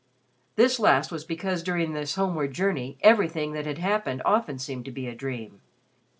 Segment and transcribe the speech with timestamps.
[0.55, 4.91] This last was because during this homeward journey everything that had happened often seemed to
[4.91, 5.61] be a dream.